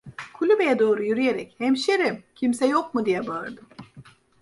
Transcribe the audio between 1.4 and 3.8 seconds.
"Hemşerim… Kimse yok mu?" diye bağırdım.